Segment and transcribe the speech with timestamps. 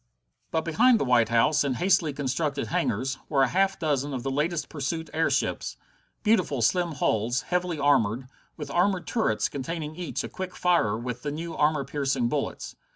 [0.49, 4.31] But behind the White House, in hastily constructed hangars, were a half dozen of the
[4.31, 5.77] latest pursuit airships
[6.23, 8.27] beautiful slim hulls, heavily armored,
[8.57, 12.75] with armored turrets containing each a quick firer with the new armor piercing bullets.